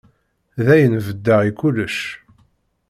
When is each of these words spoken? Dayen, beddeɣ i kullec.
Dayen, 0.65 0.95
beddeɣ 1.05 1.41
i 1.49 1.51
kullec. 1.59 1.97